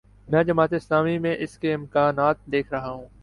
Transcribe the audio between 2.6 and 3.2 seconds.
رہا ہوں۔